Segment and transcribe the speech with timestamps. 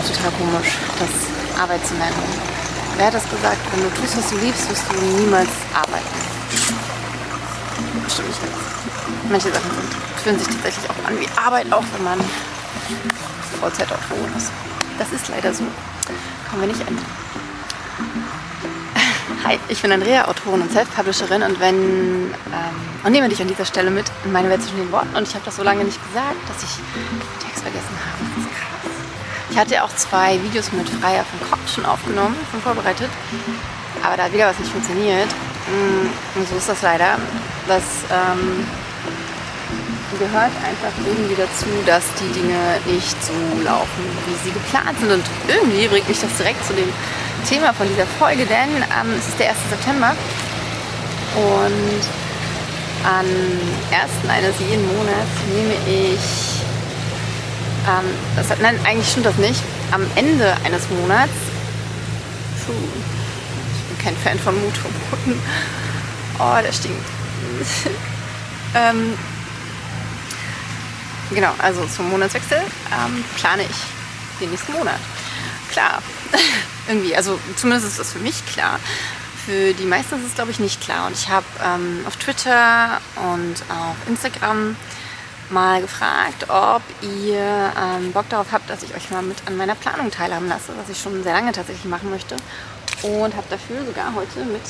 [0.00, 1.10] noch total komisch, das
[1.60, 2.16] Arbeit zu nennen.
[2.96, 3.58] Wer hat das gesagt?
[3.72, 6.06] Wenn du tust, was du liebst, wirst du niemals arbeiten.
[8.08, 8.40] Stimmt nicht.
[9.30, 12.18] Manche Sachen sind, fühlen sich tatsächlich auch an wie Arbeit, auch wenn man
[13.60, 14.50] Vollzeitautorin ist.
[14.98, 15.64] Das ist leider so.
[16.48, 17.04] Kommen wir nicht ändern.
[19.44, 22.32] Hi, ich bin Andrea, Autorin und Self-Publisherin und wenn ähm,
[23.04, 25.34] und nehme dich an dieser Stelle mit in meine Welt zwischen den Worten und ich
[25.34, 26.78] habe das so lange nicht gesagt, dass ich
[29.50, 33.10] Ich hatte auch zwei Videos mit Freier von Kopf schon aufgenommen, schon vorbereitet,
[34.02, 35.28] aber da hat wieder was nicht funktioniert.
[35.68, 37.18] Mm, und so ist das leider.
[37.66, 38.64] Das ähm,
[40.18, 43.32] gehört einfach irgendwie dazu, dass die Dinge nicht so
[43.64, 45.12] laufen, wie sie geplant sind.
[45.12, 46.88] Und irgendwie bringt mich das direkt zu dem
[47.48, 49.58] Thema von dieser Folge, denn ähm, es ist der 1.
[49.70, 50.14] September
[51.36, 52.02] und
[53.04, 53.26] am
[53.90, 54.28] 1.
[54.28, 56.49] eines jeden Monats nehme ich,
[57.90, 58.04] ähm,
[58.36, 61.32] das, nein, eigentlich stimmt das nicht, am Ende eines Monats,
[62.64, 65.42] puh, ich bin kein Fan von Motorboten,
[66.38, 67.04] oh, der stinkt.
[68.74, 69.18] ähm,
[71.30, 74.98] genau, also zum Monatswechsel ähm, plane ich den nächsten Monat.
[75.70, 76.02] Klar,
[76.88, 77.14] irgendwie.
[77.16, 78.78] Also zumindest ist das für mich klar.
[79.46, 81.06] Für die meisten ist es, glaube ich, nicht klar.
[81.06, 84.76] Und ich habe ähm, auf Twitter und auf Instagram
[85.50, 89.74] mal gefragt, ob ihr ähm, Bock darauf habt, dass ich euch mal mit an meiner
[89.74, 92.36] Planung teilhaben lasse, was ich schon sehr lange tatsächlich machen möchte.
[93.02, 94.62] Und habe dafür sogar heute mit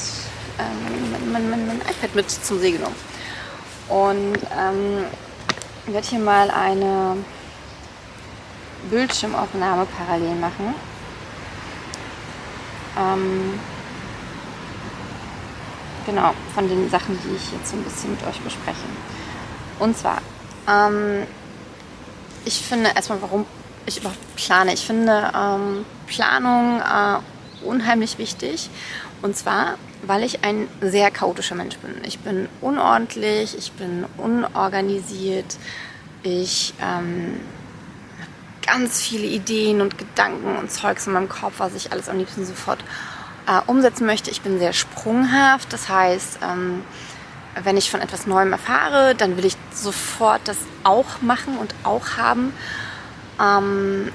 [0.59, 2.95] ähm, mein, mein, mein, iPad mit zum See genommen.
[3.89, 5.05] Und ähm,
[5.87, 7.17] ich werde hier mal eine
[8.91, 10.75] Bildschirmaufnahme parallel machen.
[12.99, 13.59] Ähm,
[16.07, 18.87] genau, von den Sachen, die ich jetzt so ein bisschen mit euch bespreche.
[19.79, 20.19] Und zwar,
[20.71, 21.27] ähm,
[22.45, 23.47] ich finde erstmal, warum
[23.87, 24.73] ich überhaupt plane.
[24.73, 28.71] Ich finde ähm, Planung äh, unheimlich wichtig.
[29.23, 31.95] Und zwar, weil ich ein sehr chaotischer Mensch bin.
[32.05, 35.57] Ich bin unordentlich, ich bin unorganisiert,
[36.23, 37.41] ich ähm,
[38.67, 42.47] ganz viele Ideen und Gedanken und Zeugs in meinem Kopf, was ich alles am liebsten
[42.47, 42.83] sofort
[43.47, 44.31] äh, umsetzen möchte.
[44.31, 46.83] Ich bin sehr sprunghaft, das heißt, ähm,
[47.63, 52.17] wenn ich von etwas Neuem erfahre, dann will ich sofort das auch machen und auch
[52.17, 52.53] haben.
[53.41, 54.13] Ähm,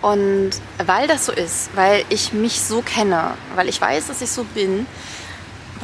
[0.00, 0.50] und
[0.84, 4.44] weil das so ist, weil ich mich so kenne, weil ich weiß, dass ich so
[4.44, 4.86] bin,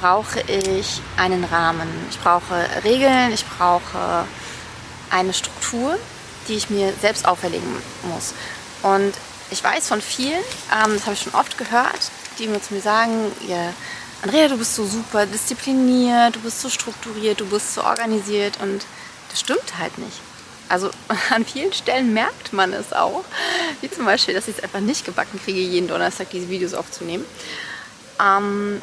[0.01, 1.89] brauche ich einen Rahmen.
[2.11, 4.25] Ich brauche Regeln, ich brauche
[5.11, 5.99] eine Struktur
[6.49, 7.69] die ich mir selbst auferlegen
[8.03, 8.35] muss.
[8.83, 9.15] Und
[9.51, 12.81] ich weiß von vielen, ähm, das habe ich schon oft gehört, die mir zu mir
[12.81, 13.73] sagen, ja,
[14.25, 18.87] Andrea, du bist so super diszipliniert, du bist so strukturiert, du bist so organisiert und
[19.29, 20.19] das stimmt halt nicht.
[20.71, 20.89] Also
[21.31, 23.23] an vielen Stellen merkt man es auch,
[23.83, 27.27] wie zum Beispiel, dass ich es einfach nicht gebacken kriege, jeden Donnerstag diese Videos aufzunehmen.
[28.19, 28.81] Ähm,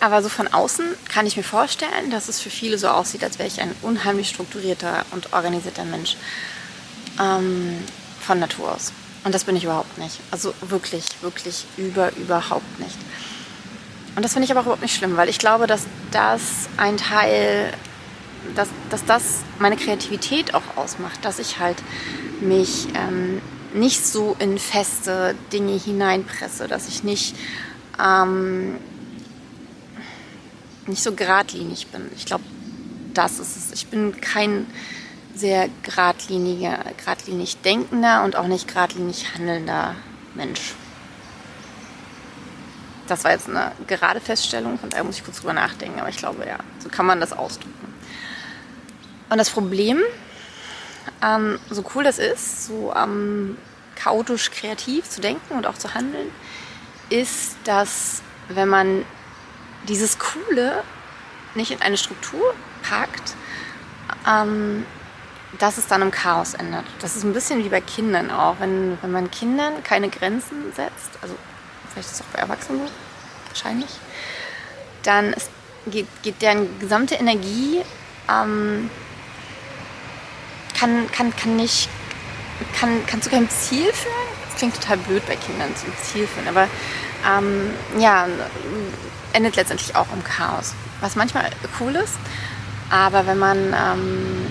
[0.00, 3.38] aber so von außen kann ich mir vorstellen, dass es für viele so aussieht, als
[3.38, 6.16] wäre ich ein unheimlich strukturierter und organisierter Mensch.
[7.20, 7.78] Ähm,
[8.26, 8.92] von Natur aus.
[9.24, 10.20] Und das bin ich überhaupt nicht.
[10.30, 12.96] Also wirklich, wirklich über, überhaupt nicht.
[14.16, 16.96] Und das finde ich aber auch überhaupt nicht schlimm, weil ich glaube, dass das ein
[16.98, 17.72] Teil,
[18.54, 21.78] dass, dass das meine Kreativität auch ausmacht, dass ich halt
[22.40, 23.40] mich ähm,
[23.72, 27.34] nicht so in feste Dinge hineinpresse, dass ich nicht
[28.00, 28.76] ähm,
[30.86, 32.10] nicht so geradlinig bin.
[32.16, 32.44] Ich glaube,
[33.14, 33.72] das ist es.
[33.72, 34.66] Ich bin kein
[35.34, 39.94] sehr geradliniger, geradlinig denkender und auch nicht geradlinig handelnder
[40.34, 40.74] Mensch.
[43.06, 46.16] Das war jetzt eine gerade Feststellung, von daher muss ich kurz drüber nachdenken, aber ich
[46.16, 47.94] glaube, ja, so kann man das ausdrücken.
[49.28, 49.98] Und das Problem,
[51.22, 53.58] ähm, so cool das ist, so ähm,
[53.96, 56.28] chaotisch kreativ zu denken und auch zu handeln,
[57.10, 59.04] ist, dass wenn man
[59.88, 60.82] dieses Coole
[61.54, 63.34] nicht in eine Struktur packt,
[64.26, 64.86] ähm,
[65.58, 66.84] dass es dann im Chaos endet.
[67.00, 68.56] Das ist ein bisschen wie bei Kindern auch.
[68.60, 71.34] Wenn, wenn man Kindern keine Grenzen setzt, also
[71.92, 72.80] vielleicht ist es auch bei Erwachsenen
[73.48, 73.90] wahrscheinlich,
[75.02, 75.50] dann ist,
[75.86, 77.82] geht, geht deren gesamte Energie,
[78.28, 78.90] ähm,
[80.78, 81.88] kann, kann, kann nicht,
[82.78, 84.14] kann, kann zu keinem Ziel führen.
[84.48, 86.68] Das klingt total blöd bei Kindern zum Ziel führen, aber
[87.26, 88.26] ähm, ja,
[89.32, 90.74] endet letztendlich auch im Chaos.
[91.00, 92.18] Was manchmal cool ist,
[92.90, 94.46] aber wenn man ähm,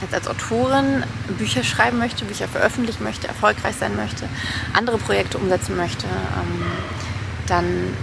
[0.00, 1.04] jetzt als Autorin
[1.38, 4.28] Bücher schreiben möchte, Bücher veröffentlichen möchte, erfolgreich sein möchte,
[4.72, 6.66] andere Projekte umsetzen möchte, ähm,
[7.46, 7.96] dann,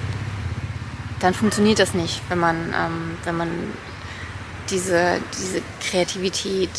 [1.19, 3.50] dann funktioniert das nicht, wenn man, ähm, wenn man
[4.69, 6.69] diese, diese Kreativität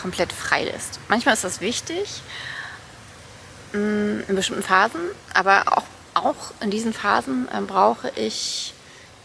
[0.00, 0.98] komplett frei lässt.
[1.08, 2.22] Manchmal ist das wichtig,
[3.72, 5.00] mm, in bestimmten Phasen,
[5.32, 8.74] aber auch, auch in diesen Phasen äh, brauche ich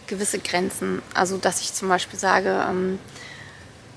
[0.06, 1.02] gewisse Grenzen.
[1.14, 3.00] Also, dass ich zum Beispiel sage, ähm,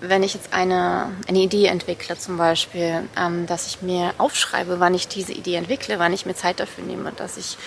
[0.00, 4.94] wenn ich jetzt eine, eine Idee entwickle, zum Beispiel, ähm, dass ich mir aufschreibe, wann
[4.94, 7.58] ich diese Idee entwickle, wann ich mir Zeit dafür nehme, dass ich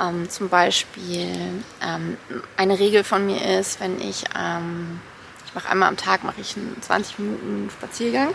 [0.00, 2.16] ähm, zum Beispiel ähm,
[2.56, 5.00] eine Regel von mir ist, wenn ich, ähm,
[5.46, 8.28] ich mache einmal am Tag mache ich einen 20 Minuten Spaziergang.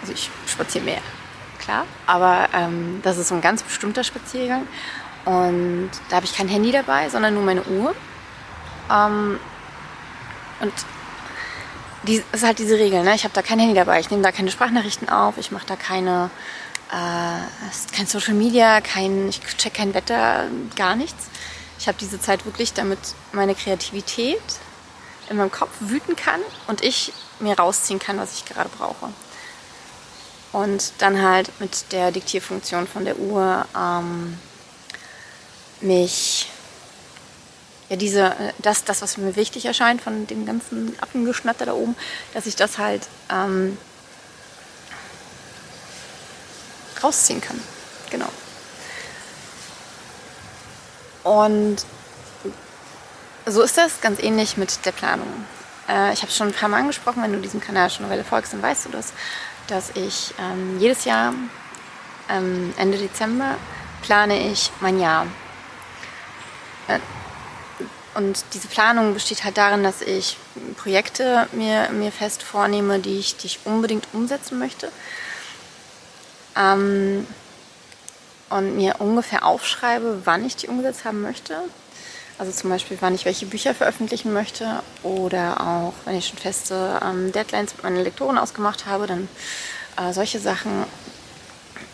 [0.00, 1.00] Also ich spaziere mehr,
[1.58, 4.66] klar, aber ähm, das ist so ein ganz bestimmter Spaziergang.
[5.24, 7.94] Und da habe ich kein Handy dabei, sondern nur meine Uhr.
[8.90, 9.38] Ähm,
[10.60, 10.72] und
[12.06, 13.14] die, ist halt diese Regel, ne?
[13.14, 15.76] Ich habe da kein Handy dabei, ich nehme da keine Sprachnachrichten auf, ich mache da
[15.76, 16.30] keine,
[16.90, 21.26] äh, kein Social Media, kein, ich check kein Wetter, gar nichts.
[21.78, 22.98] Ich habe diese Zeit wirklich, damit
[23.32, 24.40] meine Kreativität
[25.28, 29.08] in meinem Kopf wüten kann und ich mir rausziehen kann, was ich gerade brauche.
[30.52, 34.38] Und dann halt mit der Diktierfunktion von der Uhr ähm,
[35.80, 36.48] mich
[37.88, 41.96] ja, diese, äh, das, das, was mir wichtig erscheint von dem ganzen Appengeschnatter da oben,
[42.32, 43.76] dass ich das halt ähm,
[47.02, 47.60] rausziehen kann.
[48.10, 48.28] Genau.
[51.24, 51.84] Und
[53.46, 55.46] so ist das ganz ähnlich mit der Planung.
[55.88, 58.12] Äh, ich habe es schon ein paar Mal angesprochen, wenn du diesem Kanal schon eine
[58.12, 59.12] Weile folgst, dann weißt du das,
[59.66, 61.34] dass ich ähm, jedes Jahr
[62.30, 63.56] ähm, Ende Dezember
[64.02, 65.26] plane ich mein Jahr.
[66.88, 66.98] Äh,
[68.14, 70.36] und diese Planung besteht halt darin, dass ich
[70.76, 74.90] Projekte mir, mir fest vornehme, die ich, die ich unbedingt umsetzen möchte.
[76.56, 77.26] Ähm,
[78.50, 81.56] und mir ungefähr aufschreibe, wann ich die umgesetzt haben möchte.
[82.38, 87.00] Also zum Beispiel, wann ich welche Bücher veröffentlichen möchte oder auch, wenn ich schon feste
[87.02, 89.28] ähm, Deadlines mit meinen Lektoren ausgemacht habe, dann
[89.96, 90.84] äh, solche Sachen,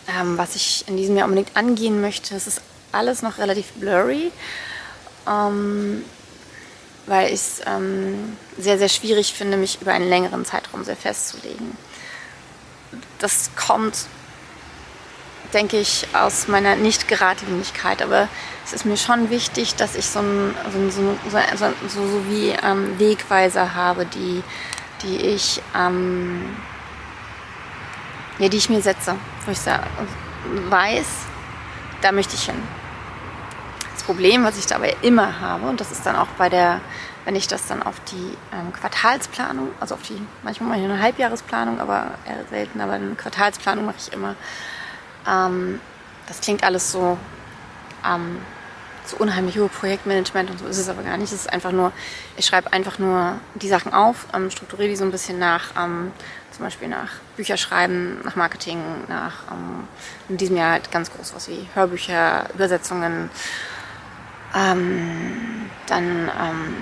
[0.09, 2.35] ähm, was ich in diesem Jahr unbedingt angehen möchte.
[2.35, 2.63] Es ist
[2.93, 4.33] alles noch relativ blurry
[5.29, 6.05] ähm,
[7.07, 11.77] weil ich es ähm, sehr, sehr schwierig finde, mich über einen längeren Zeitraum sehr festzulegen.
[13.19, 14.07] Das kommt,
[15.53, 18.29] denke ich, aus meiner Nicht-Geradlinigkeit, aber
[18.65, 20.55] es ist mir schon wichtig, dass ich so, ein,
[20.91, 24.43] so, so, so, so wie ähm, Wegweiser habe, die,
[25.03, 26.57] die ich ähm,
[28.41, 29.59] ja, die ich mir setze, wo ich
[30.71, 31.07] weiß,
[32.01, 32.80] da möchte ich hin.
[34.11, 36.81] Problem, was ich dabei immer habe, und das ist dann auch bei der,
[37.25, 41.01] wenn ich das dann auf die ähm, Quartalsplanung, also auf die, manchmal mache ich eine
[41.01, 44.35] Halbjahresplanung, aber eher selten, aber eine Quartalsplanung mache ich immer.
[45.29, 45.81] Ähm,
[46.27, 47.19] das klingt alles so,
[48.05, 48.39] ähm,
[49.07, 51.33] so unheimlich hohe Projektmanagement und so ist es aber gar nicht.
[51.33, 51.93] Es ist einfach nur,
[52.37, 56.11] ich schreibe einfach nur die Sachen auf, ähm, strukturiere die so ein bisschen nach, ähm,
[56.51, 59.87] zum Beispiel nach Bücherschreiben, nach Marketing, nach ähm,
[60.29, 63.31] in diesem Jahr halt ganz groß was wie Hörbücher, Übersetzungen,
[64.55, 66.75] ähm, dann ähm,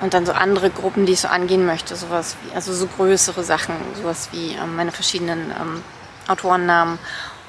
[0.00, 3.44] und dann so andere Gruppen, die ich so angehen möchte, sowas wie, also so größere
[3.44, 5.82] Sachen, sowas wie ähm, meine verschiedenen ähm,
[6.26, 6.98] Autorennamen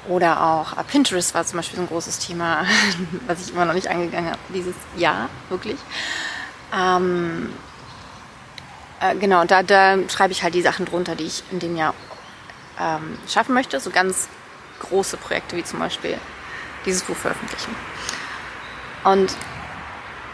[0.08, 2.66] oder auch äh, Pinterest war zum Beispiel so ein großes Thema,
[3.26, 5.78] was ich immer noch nicht angegangen habe dieses Jahr, wirklich.
[6.76, 7.52] Ähm,
[9.00, 11.94] äh, genau, da, da schreibe ich halt die Sachen drunter, die ich in dem Jahr
[12.78, 13.80] ähm, schaffen möchte.
[13.80, 14.28] So ganz
[14.80, 16.18] große Projekte wie zum Beispiel
[16.84, 17.74] dieses Buch veröffentlichen.
[19.04, 19.34] Und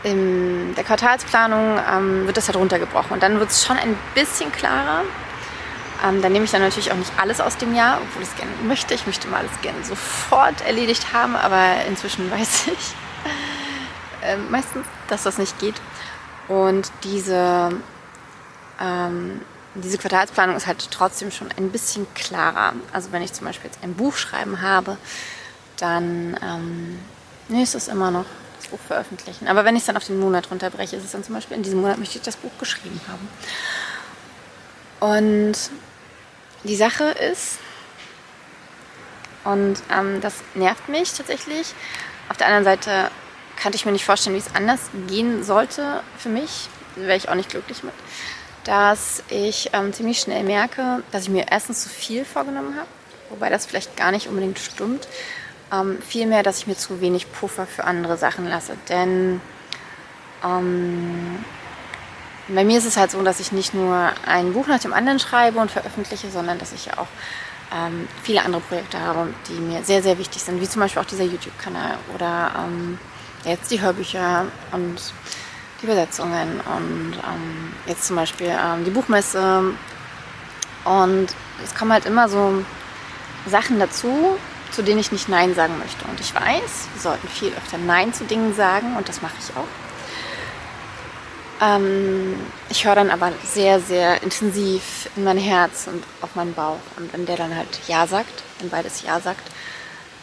[0.02, 3.12] in der Quartalsplanung ähm, wird das halt runtergebrochen.
[3.12, 5.02] Und dann wird es schon ein bisschen klarer.
[6.06, 8.37] Ähm, dann nehme ich dann natürlich auch nicht alles aus dem Jahr, obwohl ich es
[8.37, 8.94] gerne möchte.
[8.94, 12.94] Ich möchte mal alles gerne sofort erledigt haben, aber inzwischen weiß ich
[14.22, 15.75] äh, meistens, dass das nicht geht.
[16.46, 17.72] Und diese,
[18.80, 19.40] ähm,
[19.75, 22.75] diese Quartalsplanung ist halt trotzdem schon ein bisschen klarer.
[22.92, 24.96] Also wenn ich zum Beispiel jetzt ein Buch schreiben habe,
[25.78, 26.98] dann ähm,
[27.48, 28.25] nee, ist es immer noch
[28.58, 29.48] das Buch veröffentlichen.
[29.48, 31.62] Aber wenn ich es dann auf den Monat runterbreche, ist es dann zum Beispiel, in
[31.62, 33.28] diesem Monat möchte ich das Buch geschrieben haben.
[35.00, 35.56] Und
[36.64, 37.58] die Sache ist,
[39.44, 41.74] und ähm, das nervt mich tatsächlich,
[42.28, 43.10] auf der anderen Seite
[43.56, 46.68] kann ich mir nicht vorstellen, wie es anders gehen sollte für mich.
[46.96, 47.94] Wäre ich auch nicht glücklich mit.
[48.64, 52.88] Dass ich ähm, ziemlich schnell merke, dass ich mir erstens zu viel vorgenommen habe,
[53.30, 55.08] wobei das vielleicht gar nicht unbedingt stimmt,
[55.72, 58.76] ähm, vielmehr, dass ich mir zu wenig Puffer für andere Sachen lasse.
[58.88, 59.40] Denn
[60.44, 61.44] ähm,
[62.48, 65.18] bei mir ist es halt so, dass ich nicht nur ein Buch nach dem anderen
[65.18, 67.08] schreibe und veröffentliche, sondern dass ich ja auch
[67.75, 71.06] ähm, viele andere Projekte habe, die mir sehr, sehr wichtig sind, wie zum Beispiel auch
[71.06, 72.98] dieser YouTube-Kanal oder ähm,
[73.44, 74.96] jetzt die Hörbücher und
[75.80, 79.75] die Übersetzungen und ähm, jetzt zum Beispiel ähm, die Buchmesse.
[80.84, 81.26] Und
[81.62, 82.64] es kommen halt immer so
[83.46, 84.38] Sachen dazu,
[84.70, 86.04] zu denen ich nicht Nein sagen möchte.
[86.06, 89.56] Und ich weiß, wir sollten viel öfter Nein zu Dingen sagen und das mache ich
[89.56, 89.66] auch.
[91.60, 92.34] Ähm,
[92.68, 96.78] ich höre dann aber sehr, sehr intensiv in mein Herz und auf meinen Bauch.
[96.96, 99.50] Und wenn der dann halt Ja sagt, wenn beides Ja sagt,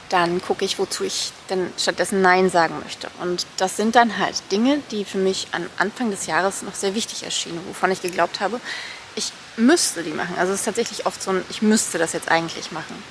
[0.09, 3.09] dann gucke ich, wozu ich denn stattdessen Nein sagen möchte.
[3.21, 6.95] Und das sind dann halt Dinge, die für mich am Anfang des Jahres noch sehr
[6.95, 8.61] wichtig erschienen, wovon ich geglaubt habe,
[9.15, 10.35] ich müsste die machen.
[10.37, 13.01] Also es ist tatsächlich oft so ein, ich müsste das jetzt eigentlich machen.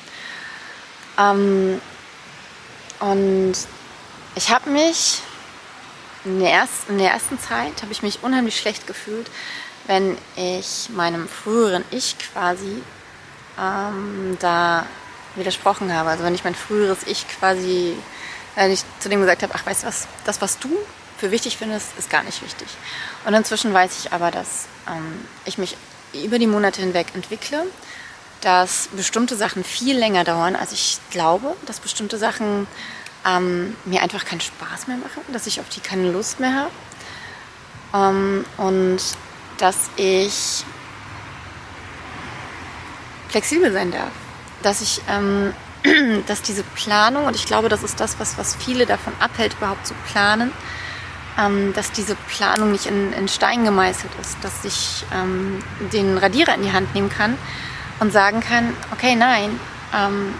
[1.18, 1.80] Ähm,
[3.00, 3.54] und
[4.35, 5.21] ich habe mich
[6.25, 9.30] in der, ersten, in der ersten Zeit habe ich mich unheimlich schlecht gefühlt,
[9.87, 12.83] wenn ich meinem früheren Ich quasi
[13.61, 14.87] ähm, da
[15.37, 16.11] widersprochen habe.
[16.11, 17.94] Also wenn ich mein früheres Ich quasi,
[18.54, 20.71] wenn ich zu dem gesagt habe, ach weißt du was, das was du
[21.18, 22.68] für wichtig findest, ist gar nicht wichtig.
[23.25, 25.76] Und inzwischen weiß ich aber, dass ähm, ich mich
[26.12, 27.66] über die Monate hinweg entwickle,
[28.45, 32.67] dass bestimmte Sachen viel länger dauern, als ich glaube, dass bestimmte Sachen
[33.27, 36.71] ähm, mir einfach keinen Spaß mehr machen, dass ich auf die keine Lust mehr habe.
[37.95, 38.99] Ähm, und
[39.57, 40.65] dass ich
[43.29, 44.13] flexibel sein darf,
[44.63, 45.55] dass ich, ähm,
[46.27, 49.87] dass diese Planung und ich glaube, das ist das, was, was viele davon abhält, überhaupt
[49.87, 50.53] zu planen,
[51.39, 56.55] ähm, dass diese Planung nicht in, in, Stein gemeißelt ist, dass ich ähm, den Radierer
[56.55, 57.39] in die Hand nehmen kann
[58.01, 59.59] und sagen kann, okay, nein,
[59.95, 60.35] ähm,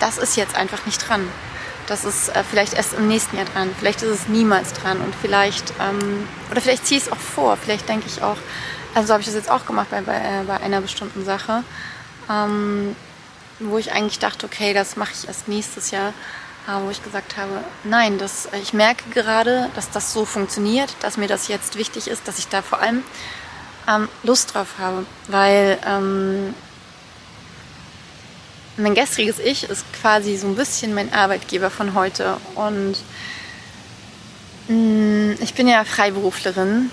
[0.00, 1.28] das ist jetzt einfach nicht dran.
[1.86, 5.14] Das ist äh, vielleicht erst im nächsten Jahr dran, vielleicht ist es niemals dran und
[5.14, 8.36] vielleicht, ähm, oder vielleicht ziehe ich es auch vor, vielleicht denke ich auch,
[8.94, 11.64] also so habe ich das jetzt auch gemacht bei, bei, äh, bei einer bestimmten Sache,
[12.30, 12.94] ähm,
[13.58, 16.12] wo ich eigentlich dachte, okay, das mache ich erst nächstes Jahr
[16.84, 21.28] wo ich gesagt habe, nein, das, ich merke gerade, dass das so funktioniert, dass mir
[21.28, 23.02] das jetzt wichtig ist, dass ich da vor allem
[23.88, 26.54] ähm, Lust drauf habe, weil ähm,
[28.76, 32.96] mein gestriges Ich ist quasi so ein bisschen mein Arbeitgeber von heute und
[34.68, 36.90] mh, mm, ich bin ja Freiberuflerin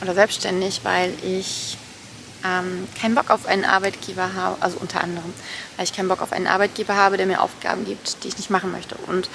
[0.00, 1.78] oder selbstständig, weil ich
[2.44, 5.32] ähm, keinen Bock auf einen Arbeitgeber habe, also unter anderem,
[5.76, 8.50] weil ich keinen Bock auf einen Arbeitgeber habe, der mir Aufgaben gibt, die ich nicht
[8.50, 8.96] machen möchte.
[9.06, 9.28] Und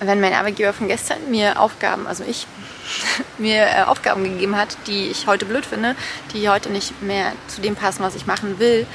[0.00, 2.46] wenn mein Arbeitgeber von gestern mir Aufgaben, also ich,
[3.38, 5.96] mir äh, Aufgaben gegeben hat, die ich heute blöd finde,
[6.32, 8.86] die heute nicht mehr zu dem passen, was ich machen will,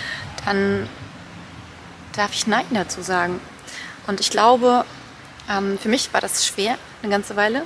[0.45, 0.87] dann
[2.15, 3.39] darf ich Nein dazu sagen.
[4.07, 4.85] Und ich glaube,
[5.49, 7.63] ähm, für mich war das schwer eine ganze Weile,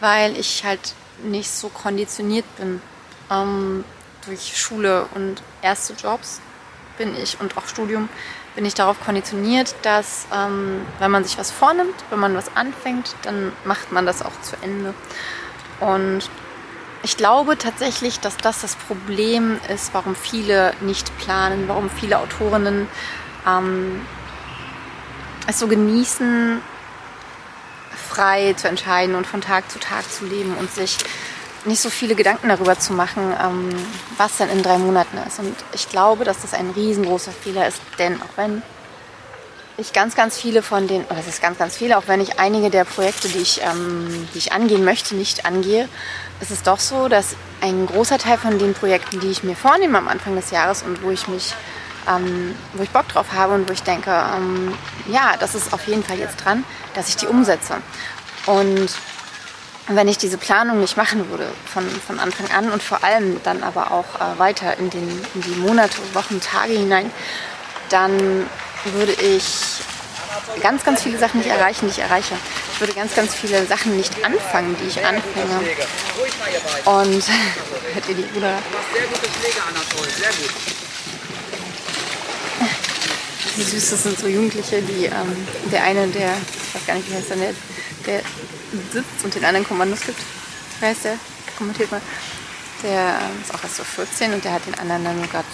[0.00, 2.80] weil ich halt nicht so konditioniert bin.
[3.30, 3.84] Ähm,
[4.26, 6.40] durch Schule und erste Jobs
[6.98, 8.08] bin ich und auch Studium
[8.54, 13.14] bin ich darauf konditioniert, dass ähm, wenn man sich was vornimmt, wenn man was anfängt,
[13.22, 14.92] dann macht man das auch zu Ende.
[15.80, 16.28] Und
[17.02, 22.86] ich glaube tatsächlich, dass das das Problem ist, warum viele nicht planen, warum viele Autorinnen
[23.46, 24.02] ähm,
[25.46, 26.60] es so genießen,
[28.10, 30.98] frei zu entscheiden und von Tag zu Tag zu leben und sich
[31.64, 33.70] nicht so viele Gedanken darüber zu machen, ähm,
[34.16, 35.38] was dann in drei Monaten ist.
[35.38, 38.62] Und ich glaube, dass das ein riesengroßer Fehler ist, denn auch wenn
[39.80, 42.38] ich ganz, ganz viele von den, oder es ist ganz, ganz viele, auch wenn ich
[42.38, 45.88] einige der Projekte, die ich, ähm, die ich angehen möchte, nicht angehe,
[46.40, 49.98] ist es doch so, dass ein großer Teil von den Projekten, die ich mir vornehme
[49.98, 51.54] am Anfang des Jahres und wo ich mich,
[52.08, 54.74] ähm, wo ich Bock drauf habe und wo ich denke, ähm,
[55.08, 57.74] ja, das ist auf jeden Fall jetzt dran, dass ich die umsetze.
[58.46, 58.88] Und
[59.88, 63.62] wenn ich diese Planung nicht machen würde von, von Anfang an und vor allem dann
[63.62, 67.10] aber auch äh, weiter in, den, in die Monate, Wochen, Tage hinein,
[67.90, 68.46] dann
[68.84, 69.44] würde ich
[70.62, 72.34] ganz, ganz viele Sachen nicht erreichen, die ich erreiche.
[72.72, 75.60] Ich würde ganz, ganz viele Sachen nicht anfangen, die ich anfange.
[76.84, 77.24] Und
[77.94, 78.58] hört ihr die Bruder?
[83.56, 87.10] Wie süß, das sind so Jugendliche, die ähm, der eine, der, ich weiß gar nicht,
[87.10, 87.54] wie heißt der,
[88.06, 88.22] der
[88.92, 90.20] sitzt und den anderen Kommandos gibt.
[90.80, 91.16] Wer ist der?
[91.58, 92.00] Kommentiert mal.
[92.82, 95.44] Der ähm, ist auch erst so 14 und der hat den anderen dann gerade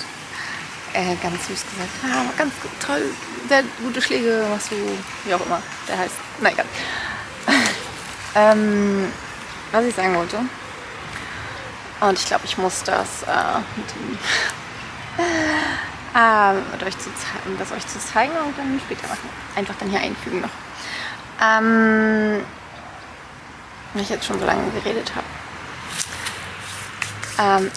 [0.96, 3.02] äh, ganz süß gesagt, ah, ganz toll,
[3.48, 4.76] sehr gute Schläge machst du,
[5.24, 6.14] wie auch immer der heißt.
[6.40, 6.64] Na egal.
[8.34, 9.12] ähm,
[9.72, 10.38] was ich sagen wollte.
[12.00, 14.18] Und ich glaube, ich muss das äh, mit dem
[16.14, 17.10] äh, euch zu,
[17.58, 19.28] das euch zu zeigen und dann später machen.
[19.54, 20.50] Einfach dann hier einfügen noch.
[21.42, 22.42] Ähm,
[23.92, 25.26] weil ich jetzt schon so lange geredet habe.
[27.38, 27.70] Ähm,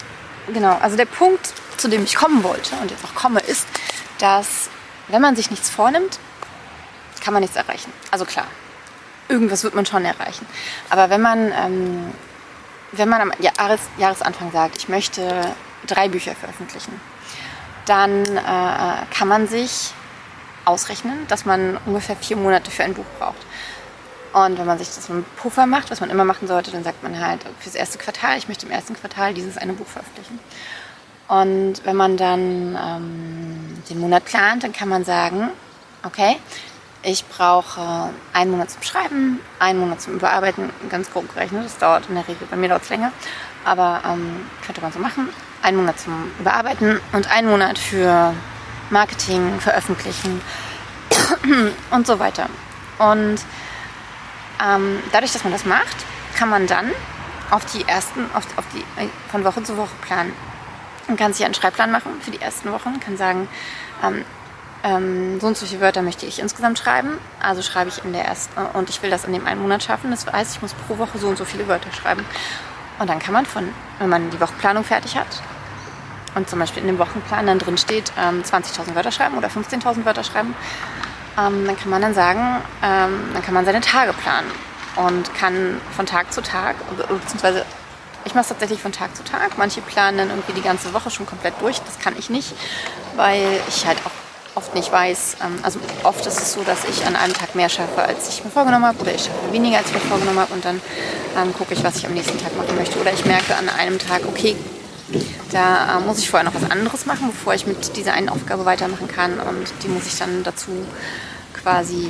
[0.52, 3.66] genau, also der Punkt, zu dem ich kommen wollte und jetzt auch komme, ist,
[4.18, 4.68] dass
[5.08, 6.18] wenn man sich nichts vornimmt,
[7.22, 7.92] kann man nichts erreichen.
[8.10, 8.46] Also klar,
[9.28, 10.46] irgendwas wird man schon erreichen.
[10.88, 12.12] Aber wenn man, ähm,
[12.92, 15.54] wenn man am Jahres Jahresanfang sagt, ich möchte
[15.86, 17.00] drei Bücher veröffentlichen,
[17.86, 19.92] dann äh, kann man sich
[20.64, 23.38] ausrechnen, dass man ungefähr vier Monate für ein Buch braucht.
[24.32, 27.02] Und wenn man sich das mit Puffer macht, was man immer machen sollte, dann sagt
[27.02, 30.38] man halt fürs erste Quartal, ich möchte im ersten Quartal dieses eine Buch veröffentlichen.
[31.30, 35.50] Und wenn man dann ähm, den Monat plant, dann kann man sagen,
[36.02, 36.38] okay,
[37.04, 42.08] ich brauche einen Monat zum Schreiben, einen Monat zum Überarbeiten, ganz grob gerechnet, das dauert
[42.08, 43.12] in der Regel, bei mir dauert es länger,
[43.64, 45.28] aber ähm, könnte man so machen,
[45.62, 48.34] einen Monat zum Überarbeiten und einen Monat für
[48.90, 50.40] Marketing, Veröffentlichen
[51.92, 52.48] und so weiter.
[52.98, 53.38] Und
[54.60, 55.96] ähm, dadurch, dass man das macht,
[56.36, 56.90] kann man dann
[57.52, 60.32] auf die ersten, auf, auf die, äh, von Woche zu Woche planen.
[61.10, 63.48] Man kann sich einen Schreibplan machen für die ersten Wochen, kann sagen,
[64.00, 64.24] ähm,
[64.84, 67.18] ähm, so und so viele Wörter möchte ich insgesamt schreiben.
[67.40, 69.82] Also schreibe ich in der ersten, äh, und ich will das in dem einen Monat
[69.82, 70.12] schaffen.
[70.12, 72.24] Das heißt, ich muss pro Woche so und so viele Wörter schreiben.
[73.00, 75.42] Und dann kann man von, wenn man die Wochenplanung fertig hat
[76.36, 80.04] und zum Beispiel in dem Wochenplan dann drin steht, ähm, 20.000 Wörter schreiben oder 15.000
[80.04, 80.54] Wörter schreiben,
[81.36, 84.52] ähm, dann kann man dann sagen, ähm, dann kann man seine Tage planen
[84.94, 87.66] und kann von Tag zu Tag, beziehungsweise
[88.24, 89.58] ich mache es tatsächlich von Tag zu Tag.
[89.58, 91.80] Manche planen dann irgendwie die ganze Woche schon komplett durch.
[91.80, 92.52] Das kann ich nicht,
[93.16, 94.10] weil ich halt auch
[94.54, 95.36] oft nicht weiß.
[95.42, 98.44] Ähm, also oft ist es so, dass ich an einem Tag mehr schaffe, als ich
[98.44, 100.80] mir vorgenommen habe, oder ich schaffe weniger, als ich mir vorgenommen habe, und dann
[101.36, 102.98] ähm, gucke ich, was ich am nächsten Tag machen möchte.
[103.00, 104.56] Oder ich merke an einem Tag, okay,
[105.50, 108.64] da äh, muss ich vorher noch was anderes machen, bevor ich mit dieser einen Aufgabe
[108.64, 109.40] weitermachen kann.
[109.40, 110.70] Und die muss ich dann dazu
[111.54, 112.08] quasi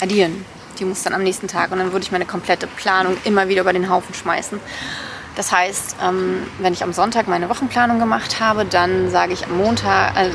[0.00, 0.44] addieren.
[0.80, 1.70] Die muss dann am nächsten Tag.
[1.70, 4.58] Und dann würde ich meine komplette Planung immer wieder über den Haufen schmeißen.
[5.36, 9.56] Das heißt, ähm, wenn ich am Sonntag meine Wochenplanung gemacht habe, dann sage ich am
[9.56, 10.30] Montag, äh,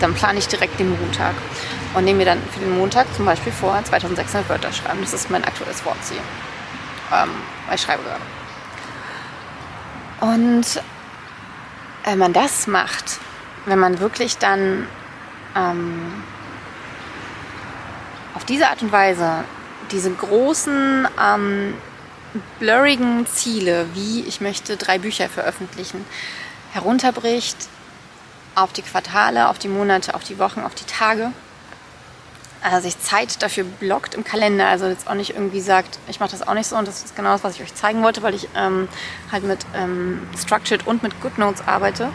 [0.00, 1.34] dann plane ich direkt den Montag
[1.94, 5.00] und nehme mir dann für den Montag zum Beispiel vor, 2600 Wörter schreiben.
[5.00, 6.20] Das ist mein aktuelles Wortziel.
[7.12, 7.30] Ähm,
[7.74, 8.22] ich schreibe gerade.
[10.20, 10.82] Und
[12.04, 13.18] wenn man das macht,
[13.66, 14.86] wenn man wirklich dann
[15.56, 16.22] ähm,
[18.34, 19.44] auf diese Art und Weise
[19.90, 21.74] diese großen, ähm,
[22.58, 26.04] blurrigen Ziele, wie ich möchte drei Bücher veröffentlichen,
[26.72, 27.56] herunterbricht
[28.54, 31.32] auf die Quartale, auf die Monate, auf die Wochen, auf die Tage
[32.62, 36.30] also sich Zeit dafür blockt im Kalender, also jetzt auch nicht irgendwie sagt, ich mache
[36.30, 38.34] das auch nicht so und das ist genau das, was ich euch zeigen wollte, weil
[38.34, 38.88] ich ähm,
[39.30, 42.10] halt mit ähm, Structured und mit GoodNotes arbeite.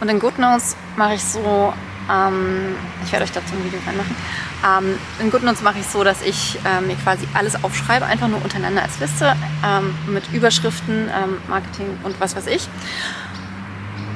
[0.00, 1.72] Und in GoodNotes mache ich so,
[2.10, 4.16] ähm, ich werde euch dazu ein Video reinmachen,
[4.64, 8.42] ähm, in GoodNotes mache ich so, dass ich ähm, mir quasi alles aufschreibe, einfach nur
[8.42, 11.10] untereinander als Liste ähm, mit Überschriften,
[11.48, 12.68] Marketing und was weiß ich.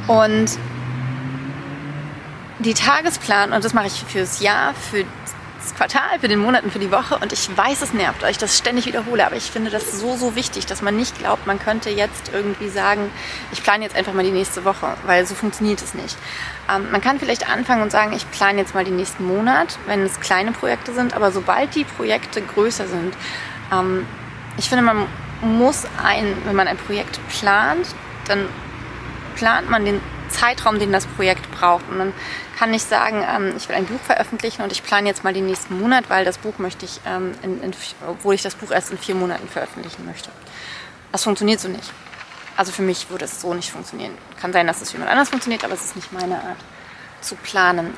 [0.07, 0.59] Und
[2.61, 5.05] die Tagesplan, und das mache ich fürs Jahr, für
[5.75, 7.19] Quartal, für den Monat und für die Woche.
[7.19, 10.35] Und ich weiß, es nervt euch, das ständig wiederhole, aber ich finde das so, so
[10.35, 13.11] wichtig, dass man nicht glaubt, man könnte jetzt irgendwie sagen,
[13.53, 16.17] ich plane jetzt einfach mal die nächste Woche, weil so funktioniert es nicht.
[16.71, 20.03] Ähm, man kann vielleicht anfangen und sagen, ich plane jetzt mal den nächsten Monat, wenn
[20.03, 23.15] es kleine Projekte sind, aber sobald die Projekte größer sind,
[23.73, 24.07] ähm,
[24.57, 25.07] ich finde, man
[25.41, 27.87] muss ein, wenn man ein Projekt plant,
[28.27, 28.47] dann
[29.37, 31.89] plant man den Zeitraum, den das Projekt braucht.
[31.89, 32.13] Und dann
[32.59, 35.47] kann ich sagen, ähm, ich will ein Buch veröffentlichen und ich plane jetzt mal den
[35.47, 37.73] nächsten Monat, weil das Buch möchte ich, ähm, in, in,
[38.07, 40.31] obwohl ich das Buch erst in vier Monaten veröffentlichen möchte.
[41.13, 41.93] Das funktioniert so nicht.
[42.57, 44.13] Also für mich würde es so nicht funktionieren.
[44.41, 46.59] Kann sein, dass es für jemand anders funktioniert, aber es ist nicht meine Art
[47.21, 47.95] zu planen.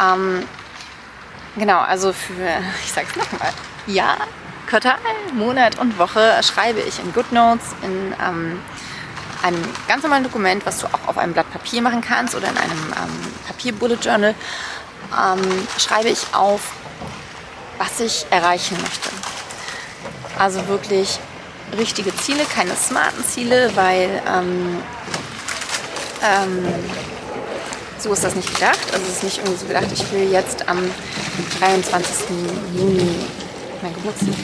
[0.00, 0.44] Ähm,
[1.56, 2.48] genau, also für,
[2.84, 3.52] ich sage es nochmal,
[3.86, 4.16] ja,
[4.66, 4.96] Quartal,
[5.34, 8.60] Monat und Woche schreibe ich in GoodNotes, in ähm,
[9.42, 12.56] einem ganz normalen Dokument, was du auch auf einem Blatt Papier machen kannst oder in
[12.56, 14.34] einem ähm, Papier-Bullet Journal,
[15.12, 16.60] ähm, schreibe ich auf,
[17.78, 19.10] was ich erreichen möchte.
[20.38, 21.18] Also wirklich
[21.76, 24.78] richtige Ziele, keine smarten Ziele, weil ähm,
[26.22, 26.66] ähm,
[27.98, 28.80] so ist das nicht gedacht.
[28.92, 30.78] Also es ist nicht irgendwie so gedacht, ich will jetzt am
[31.60, 32.26] 23.
[32.74, 33.26] Juni
[33.80, 34.34] mein Geburtstag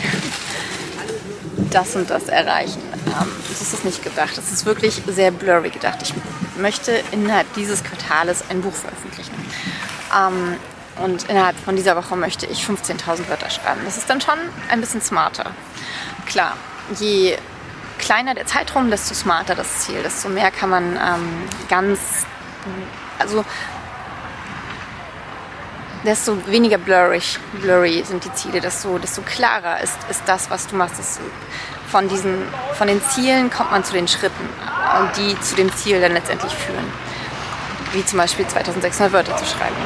[1.71, 2.83] das und das erreichen.
[3.07, 4.37] Ähm, das ist nicht gedacht.
[4.37, 5.99] Das ist wirklich sehr blurry gedacht.
[6.03, 6.15] Ich
[6.57, 9.35] möchte innerhalb dieses Quartales ein Buch veröffentlichen.
[10.17, 10.57] Ähm,
[11.03, 13.81] und innerhalb von dieser Woche möchte ich 15.000 Wörter schreiben.
[13.85, 15.53] Das ist dann schon ein bisschen smarter.
[16.27, 16.55] Klar,
[16.99, 17.37] je
[17.99, 21.99] kleiner der Zeitraum, desto smarter das Ziel, desto mehr kann man ähm, ganz,
[23.19, 23.45] also
[26.05, 27.21] desto weniger blurry,
[27.61, 30.99] blurry sind die Ziele, desto, desto klarer ist, ist das, was du machst.
[30.99, 31.19] Das,
[31.91, 32.43] von, diesen,
[32.75, 34.49] von den Zielen kommt man zu den Schritten,
[35.17, 36.85] die zu dem Ziel dann letztendlich führen.
[37.93, 39.77] Wie zum Beispiel 2600 Wörter zu schreiben.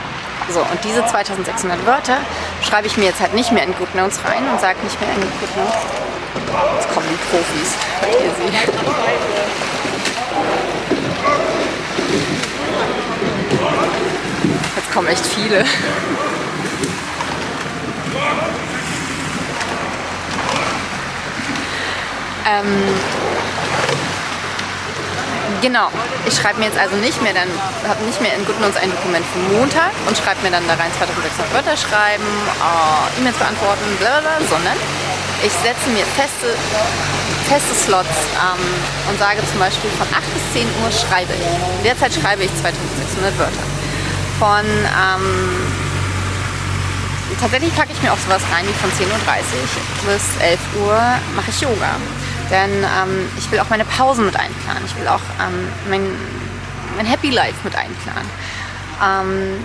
[0.50, 2.18] So, und diese 2600 Wörter
[2.62, 5.20] schreibe ich mir jetzt halt nicht mehr in GoodNotes rein und sage nicht mehr in
[5.20, 6.02] GoodNotes.
[6.74, 9.71] Jetzt kommen die Profis, hört ihr sie.
[14.92, 15.64] Kommen echt viele.
[22.44, 22.84] ähm,
[25.62, 25.88] genau,
[26.26, 27.48] ich schreibe mir jetzt also nicht mehr dann,
[27.88, 30.92] habe nicht mehr in GoodNotes ein Dokument für Montag und schreibe mir dann da rein
[30.98, 32.28] 2600 Wörter schreiben,
[32.60, 34.76] äh, E-Mails beantworten, bla bla, sondern
[35.42, 36.54] ich setze mir feste,
[37.48, 38.60] feste Slots ähm,
[39.08, 41.48] und sage zum Beispiel von 8 bis 10 Uhr schreibe ich.
[41.82, 43.71] Derzeit schreibe ich 2600 Wörter.
[44.42, 45.22] Von ähm,
[47.40, 51.00] tatsächlich packe ich mir auch sowas rein wie von 10.30 Uhr bis 11 Uhr
[51.36, 51.94] mache ich Yoga.
[52.50, 54.82] Denn ähm, ich will auch meine Pausen mit einplanen.
[54.84, 56.04] Ich will auch ähm, mein,
[56.96, 58.28] mein Happy Life mit einplanen.
[59.00, 59.64] Ähm,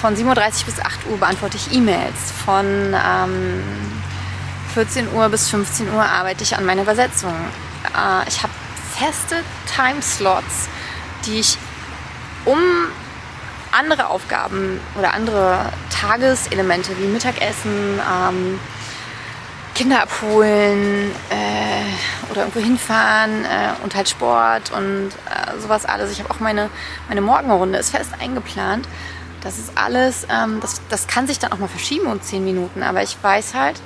[0.00, 2.30] von 7.30 Uhr bis 8 Uhr beantworte ich E-Mails.
[2.44, 2.94] Von
[4.74, 7.34] 14 ähm, Uhr bis 15 Uhr arbeite ich an meiner Übersetzung.
[7.96, 8.52] Äh, ich habe
[8.96, 10.68] feste Timeslots,
[11.26, 11.58] die ich
[12.44, 12.60] um
[13.72, 15.58] andere Aufgaben oder andere
[15.90, 18.60] Tageselemente wie Mittagessen, ähm,
[19.74, 26.12] Kinder abholen äh, oder irgendwo hinfahren äh, und halt Sport und äh, sowas alles.
[26.12, 26.68] Ich habe auch meine,
[27.08, 28.86] meine Morgenrunde ist fest eingeplant.
[29.42, 32.82] Das ist alles, ähm, das, das kann sich dann auch mal verschieben um zehn Minuten,
[32.82, 33.80] aber ich weiß halt,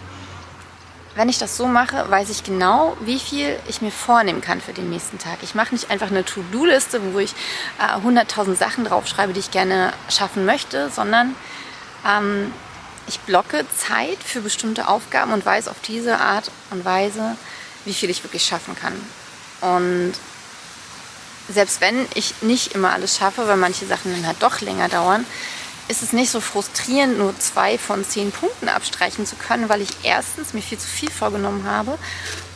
[1.16, 4.74] wenn ich das so mache, weiß ich genau, wie viel ich mir vornehmen kann für
[4.74, 5.38] den nächsten Tag.
[5.42, 7.32] Ich mache nicht einfach eine To-Do-Liste, wo ich
[7.80, 11.34] äh, 100.000 Sachen draufschreibe, die ich gerne schaffen möchte, sondern
[12.06, 12.52] ähm,
[13.08, 17.36] ich blocke Zeit für bestimmte Aufgaben und weiß auf diese Art und Weise,
[17.86, 18.94] wie viel ich wirklich schaffen kann.
[19.62, 20.12] Und
[21.48, 25.24] selbst wenn ich nicht immer alles schaffe, weil manche Sachen dann halt doch länger dauern,
[25.88, 29.90] ist es nicht so frustrierend, nur zwei von zehn Punkten abstreichen zu können, weil ich
[30.02, 31.98] erstens mir viel zu viel vorgenommen habe,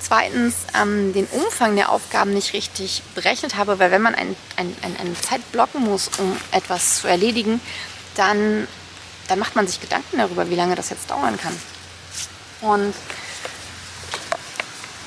[0.01, 4.77] zweitens ähm, den Umfang der Aufgaben nicht richtig berechnet habe, weil wenn man ein, ein,
[4.83, 7.61] ein, eine Zeit blocken muss, um etwas zu erledigen,
[8.17, 8.67] dann
[9.31, 11.57] dann macht man sich Gedanken darüber, wie lange das jetzt dauern kann.
[12.63, 12.93] Und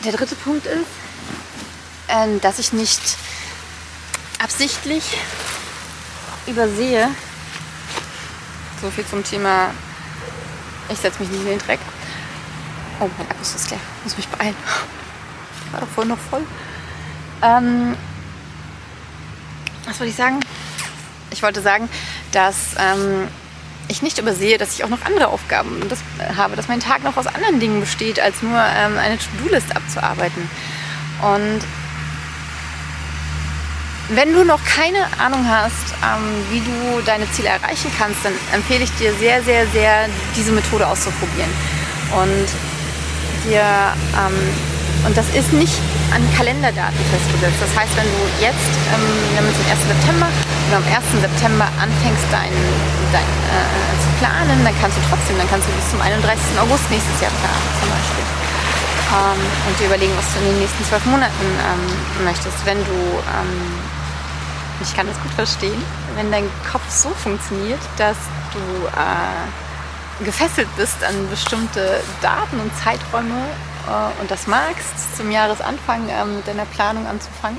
[0.05, 0.87] der dritte Punkt ist,
[2.07, 3.01] äh, dass ich nicht
[4.39, 5.03] absichtlich
[6.47, 7.09] übersehe,
[8.83, 9.71] so viel zum Thema,
[10.89, 11.79] ich setze mich nicht in den Dreck.
[12.99, 13.79] Oh, mein Akku ist leer.
[14.03, 14.55] Muss mich beeilen.
[15.65, 16.41] Ich war doch voll noch voll.
[17.41, 17.95] Ähm,
[19.85, 20.41] was wollte ich sagen?
[21.31, 21.89] Ich wollte sagen,
[22.33, 23.29] dass ähm,
[23.87, 27.03] ich nicht übersehe, dass ich auch noch andere Aufgaben das, äh, habe, dass mein Tag
[27.03, 30.49] noch aus anderen Dingen besteht, als nur ähm, eine To-Do-List abzuarbeiten.
[31.21, 31.61] Und
[34.15, 38.83] wenn du noch keine Ahnung hast, ähm, wie du deine Ziele erreichen kannst, dann empfehle
[38.83, 41.49] ich dir sehr, sehr, sehr, diese Methode auszuprobieren.
[42.11, 42.47] Und
[43.49, 43.63] dir
[44.15, 44.33] ähm,
[45.05, 45.75] und das ist nicht
[46.15, 47.59] an Kalenderdaten festgesetzt.
[47.59, 49.99] Das heißt, wenn du jetzt, ähm, wir haben jetzt den 1.
[49.99, 50.27] September,
[50.71, 51.03] oder am 1.
[51.19, 52.55] September anfängst dein,
[53.11, 56.55] dein, äh, zu planen, dann kannst du trotzdem, dann kannst du bis zum 31.
[56.55, 58.25] August nächstes Jahr planen zum Beispiel.
[59.11, 61.83] Ähm, und dir überlegen, was du in den nächsten zwölf Monaten ähm,
[62.23, 62.63] möchtest.
[62.63, 62.97] Wenn du,
[63.27, 63.51] ähm,
[64.81, 65.81] ich kann das gut verstehen,
[66.15, 68.17] wenn dein Kopf so funktioniert, dass
[68.53, 73.35] du äh, gefesselt bist an bestimmte Daten und Zeiträume
[73.87, 77.57] äh, und das magst, zum Jahresanfang ähm, mit deiner Planung anzufangen,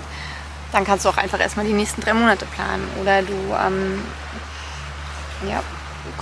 [0.73, 2.89] dann kannst du auch einfach erstmal die nächsten drei Monate planen.
[3.01, 4.03] Oder du ähm,
[5.49, 5.63] ja,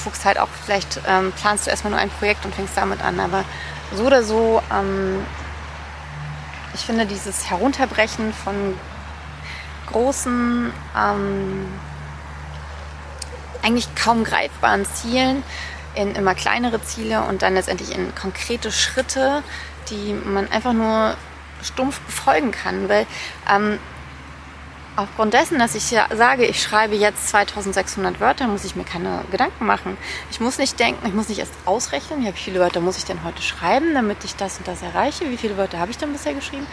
[0.02, 3.18] guckst halt auch, vielleicht ähm, planst du erstmal nur ein Projekt und fängst damit an.
[3.18, 3.44] Aber
[3.94, 5.24] so oder so, ähm,
[6.74, 8.74] ich finde dieses Herunterbrechen von
[9.86, 11.66] großen, ähm,
[13.62, 15.42] eigentlich kaum greifbaren Zielen
[15.94, 19.42] in immer kleinere Ziele und dann letztendlich in konkrete Schritte,
[19.90, 21.14] die man einfach nur
[21.62, 22.88] stumpf befolgen kann.
[22.88, 23.06] Weil
[23.50, 23.78] ähm,
[24.96, 29.64] aufgrund dessen, dass ich sage, ich schreibe jetzt 2600 Wörter, muss ich mir keine Gedanken
[29.64, 29.96] machen.
[30.30, 33.24] Ich muss nicht denken, ich muss nicht erst ausrechnen, wie viele Wörter muss ich denn
[33.24, 36.34] heute schreiben, damit ich das und das erreiche, wie viele Wörter habe ich denn bisher
[36.34, 36.66] geschrieben.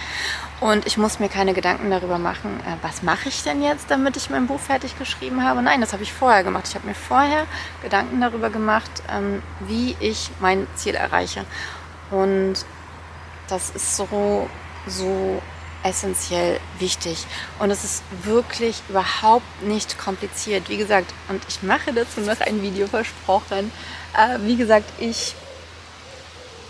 [0.60, 4.18] Und ich muss mir keine Gedanken darüber machen, äh, was mache ich denn jetzt, damit
[4.18, 5.62] ich mein Buch fertig geschrieben habe.
[5.62, 6.66] Nein, das habe ich vorher gemacht.
[6.68, 7.46] Ich habe mir vorher
[7.82, 11.46] Gedanken darüber gemacht, ähm, wie ich mein Ziel erreiche.
[12.12, 12.66] Und
[13.48, 14.50] das ist so,
[14.86, 15.42] so
[15.84, 17.26] essentiell wichtig.
[17.60, 20.70] Und es ist wirklich überhaupt nicht kompliziert.
[20.70, 23.72] Wie gesagt, und ich mache dazu noch ein Video versprochen.
[24.18, 25.36] Äh, wie gesagt, ich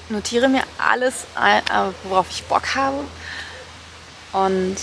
[0.09, 1.61] notiere mir alles, äh,
[2.03, 3.03] worauf ich Bock habe
[4.33, 4.75] und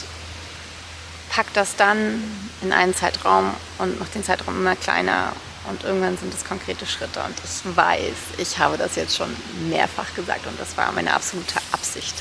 [1.31, 2.23] pack das dann
[2.63, 5.33] in einen Zeitraum und mache den Zeitraum immer kleiner
[5.69, 9.35] und irgendwann sind es konkrete Schritte und ich weiß, ich habe das jetzt schon
[9.69, 12.15] mehrfach gesagt und das war meine absolute Absicht.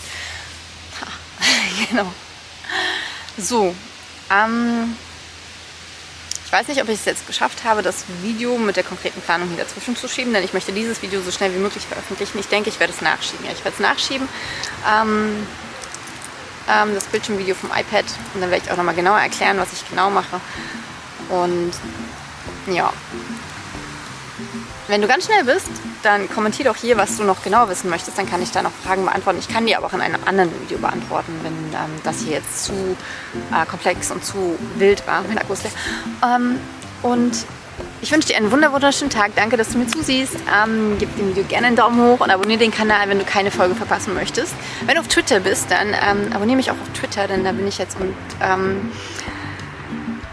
[1.89, 2.11] Genau.
[3.37, 3.75] So,
[4.31, 4.95] ähm,
[6.45, 9.49] ich weiß nicht, ob ich es jetzt geschafft habe, das Video mit der konkreten Planung
[9.49, 12.39] hier dazwischen zu schieben, denn ich möchte dieses Video so schnell wie möglich veröffentlichen.
[12.39, 13.45] Ich denke, ich werde es nachschieben.
[13.45, 14.27] Ja, ich werde es nachschieben.
[14.89, 15.47] Ähm,
[16.69, 19.87] ähm, das Bildschirmvideo vom iPad und dann werde ich auch nochmal genauer erklären, was ich
[19.89, 20.39] genau mache.
[21.29, 21.73] Und
[22.67, 22.93] ja,
[24.87, 25.69] wenn du ganz schnell bist,
[26.03, 28.17] dann kommentier doch hier, was du noch genau wissen möchtest.
[28.17, 29.39] Dann kann ich da noch Fragen beantworten.
[29.39, 32.65] Ich kann die aber auch in einem anderen Video beantworten, wenn ähm, das hier jetzt
[32.65, 35.23] zu äh, komplex und zu wild war.
[35.27, 35.71] Mein Akku ist leer.
[36.23, 36.59] Ähm,
[37.01, 37.45] und
[38.01, 39.31] ich wünsche dir einen wunderschönen Tag.
[39.35, 40.35] Danke, dass du mir zusiehst.
[40.35, 43.51] Ähm, gib dem Video gerne einen Daumen hoch und abonniere den Kanal, wenn du keine
[43.51, 44.53] Folge verpassen möchtest.
[44.85, 47.67] Wenn du auf Twitter bist, dann ähm, abonniere mich auch auf Twitter, denn da bin
[47.67, 48.91] ich jetzt und ähm,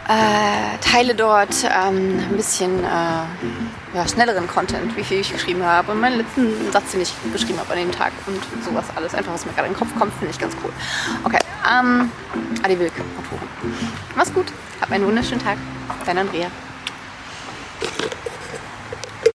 [0.08, 5.92] äh, teile dort ähm, ein bisschen äh, ja, schnelleren Content, wie viel ich geschrieben habe
[5.92, 9.14] und meinen letzten Satz, den ich geschrieben habe an dem Tag und sowas alles.
[9.14, 10.72] Einfach, was mir gerade in den Kopf kommt, finde ich ganz cool.
[11.24, 11.38] Okay,
[11.70, 12.11] ähm,
[12.62, 13.48] Adi Wilk, Autoren.
[14.16, 14.46] Mach's gut,
[14.81, 15.59] hab einen wunderschönen Tag.
[16.07, 16.46] Dein Andrea.